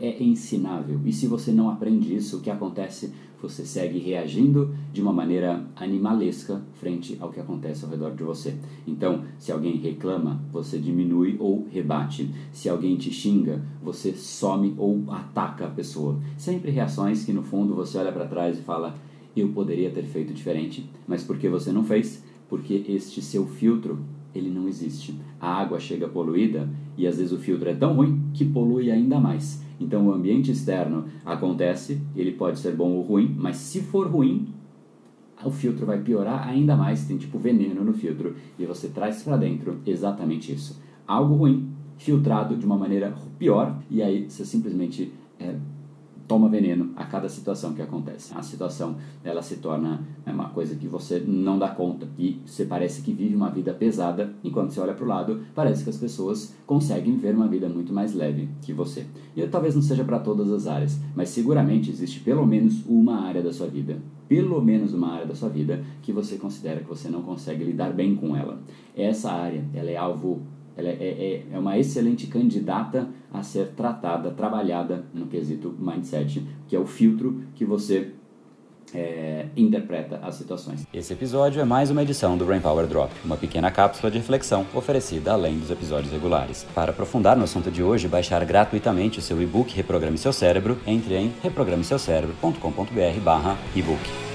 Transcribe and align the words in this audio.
é 0.00 0.22
ensinável. 0.22 1.00
E 1.04 1.12
se 1.12 1.26
você 1.26 1.50
não 1.50 1.68
aprende 1.68 2.14
isso, 2.14 2.36
o 2.36 2.40
que 2.40 2.50
acontece? 2.50 3.12
Você 3.42 3.64
segue 3.64 3.98
reagindo 3.98 4.72
de 4.92 5.02
uma 5.02 5.12
maneira 5.12 5.66
animalesca 5.74 6.62
frente 6.74 7.16
ao 7.18 7.32
que 7.32 7.40
acontece 7.40 7.84
ao 7.84 7.90
redor 7.90 8.14
de 8.14 8.22
você. 8.22 8.54
Então, 8.86 9.24
se 9.40 9.50
alguém 9.50 9.76
reclama, 9.76 10.40
você 10.52 10.78
diminui 10.78 11.34
ou 11.40 11.66
rebate. 11.68 12.32
Se 12.52 12.68
alguém 12.68 12.96
te 12.96 13.10
xinga, 13.12 13.60
você 13.82 14.12
some 14.12 14.72
ou 14.78 15.02
ataca 15.08 15.66
a 15.66 15.70
pessoa. 15.70 16.16
Sempre 16.36 16.70
reações 16.70 17.24
que 17.24 17.32
no 17.32 17.42
fundo 17.42 17.74
você 17.74 17.98
olha 17.98 18.12
para 18.12 18.28
trás 18.28 18.56
e 18.56 18.62
fala: 18.62 18.94
eu 19.36 19.48
poderia 19.48 19.90
ter 19.90 20.04
feito 20.04 20.32
diferente, 20.32 20.88
mas 21.08 21.24
por 21.24 21.38
que 21.38 21.48
você 21.48 21.72
não 21.72 21.82
fez? 21.82 22.22
Porque 22.48 22.84
este 22.88 23.20
seu 23.20 23.48
filtro 23.48 23.98
ele 24.38 24.50
não 24.50 24.68
existe. 24.68 25.14
A 25.40 25.60
água 25.60 25.78
chega 25.78 26.08
poluída 26.08 26.68
e 26.96 27.06
às 27.06 27.18
vezes 27.18 27.32
o 27.32 27.38
filtro 27.38 27.68
é 27.68 27.74
tão 27.74 27.94
ruim 27.94 28.20
que 28.32 28.44
polui 28.44 28.90
ainda 28.90 29.20
mais. 29.20 29.62
Então 29.80 30.06
o 30.06 30.12
ambiente 30.12 30.50
externo 30.50 31.04
acontece, 31.24 32.00
ele 32.16 32.32
pode 32.32 32.58
ser 32.58 32.74
bom 32.74 32.92
ou 32.92 33.02
ruim, 33.02 33.34
mas 33.38 33.56
se 33.56 33.80
for 33.80 34.06
ruim, 34.08 34.48
o 35.44 35.50
filtro 35.50 35.86
vai 35.86 36.00
piorar 36.00 36.48
ainda 36.48 36.76
mais, 36.76 37.06
tem 37.06 37.16
tipo 37.16 37.38
veneno 37.38 37.84
no 37.84 37.92
filtro 37.92 38.34
e 38.58 38.66
você 38.66 38.88
traz 38.88 39.22
para 39.22 39.36
dentro 39.36 39.78
exatamente 39.86 40.52
isso. 40.52 40.80
Algo 41.06 41.34
ruim 41.34 41.70
filtrado 41.96 42.56
de 42.56 42.66
uma 42.66 42.76
maneira 42.76 43.14
pior 43.38 43.78
e 43.90 44.02
aí 44.02 44.28
você 44.28 44.44
simplesmente 44.44 45.12
é, 45.38 45.54
toma 46.28 46.48
veneno 46.48 46.92
a 46.94 47.04
cada 47.06 47.28
situação 47.28 47.72
que 47.72 47.80
acontece. 47.80 48.32
A 48.36 48.42
situação 48.42 48.96
ela 49.24 49.42
se 49.42 49.56
torna 49.56 50.06
é, 50.26 50.30
uma 50.30 50.50
coisa 50.50 50.76
que 50.76 50.86
você 50.86 51.18
não 51.26 51.58
dá 51.58 51.70
conta 51.70 52.06
e 52.18 52.40
você 52.44 52.66
parece 52.66 53.00
que 53.00 53.12
vive 53.12 53.34
uma 53.34 53.50
vida 53.50 53.72
pesada, 53.72 54.32
enquanto 54.44 54.70
você 54.70 54.80
olha 54.80 54.92
para 54.92 55.04
o 55.04 55.08
lado, 55.08 55.40
parece 55.54 55.82
que 55.82 55.90
as 55.90 55.96
pessoas 55.96 56.54
conseguem 56.66 57.16
ver 57.16 57.34
uma 57.34 57.48
vida 57.48 57.68
muito 57.68 57.92
mais 57.92 58.14
leve 58.14 58.50
que 58.60 58.74
você. 58.74 59.06
E 59.34 59.44
talvez 59.46 59.74
não 59.74 59.82
seja 59.82 60.04
para 60.04 60.18
todas 60.18 60.52
as 60.52 60.66
áreas, 60.66 61.00
mas 61.16 61.30
seguramente 61.30 61.90
existe 61.90 62.20
pelo 62.20 62.46
menos 62.46 62.84
uma 62.86 63.22
área 63.22 63.42
da 63.42 63.52
sua 63.52 63.66
vida, 63.66 63.96
pelo 64.28 64.62
menos 64.62 64.92
uma 64.92 65.10
área 65.10 65.26
da 65.26 65.34
sua 65.34 65.48
vida 65.48 65.82
que 66.02 66.12
você 66.12 66.36
considera 66.36 66.80
que 66.80 66.88
você 66.88 67.08
não 67.08 67.22
consegue 67.22 67.64
lidar 67.64 67.92
bem 67.94 68.14
com 68.14 68.36
ela. 68.36 68.60
Essa 68.94 69.32
área, 69.32 69.64
ela 69.72 69.90
é 69.90 69.96
alvo 69.96 70.42
ela 70.78 70.88
é, 70.88 70.92
é, 70.92 71.42
é 71.52 71.58
uma 71.58 71.76
excelente 71.76 72.28
candidata 72.28 73.08
a 73.32 73.42
ser 73.42 73.72
tratada, 73.76 74.30
trabalhada 74.30 75.04
no 75.12 75.26
quesito 75.26 75.74
mindset, 75.76 76.46
que 76.68 76.76
é 76.76 76.78
o 76.78 76.86
filtro 76.86 77.42
que 77.56 77.64
você 77.64 78.12
é, 78.94 79.46
interpreta 79.56 80.20
as 80.22 80.36
situações. 80.36 80.86
Esse 80.94 81.12
episódio 81.12 81.60
é 81.60 81.64
mais 81.64 81.90
uma 81.90 82.02
edição 82.02 82.38
do 82.38 82.44
Brain 82.44 82.60
Power 82.60 82.86
Drop, 82.86 83.12
uma 83.24 83.36
pequena 83.36 83.72
cápsula 83.72 84.10
de 84.10 84.18
reflexão 84.18 84.64
oferecida 84.72 85.32
além 85.32 85.58
dos 85.58 85.70
episódios 85.70 86.12
regulares. 86.12 86.64
Para 86.74 86.92
aprofundar 86.92 87.36
no 87.36 87.42
assunto 87.44 87.72
de 87.72 87.82
hoje 87.82 88.06
baixar 88.06 88.44
gratuitamente 88.44 89.18
o 89.18 89.22
seu 89.22 89.42
e-book 89.42 89.74
Reprograme 89.74 90.16
Seu 90.16 90.32
Cérebro, 90.32 90.78
entre 90.86 91.16
em 91.16 91.32
reprogrameseucerebro.com.br 91.42 93.20
barra 93.22 93.58
e-book. 93.74 94.27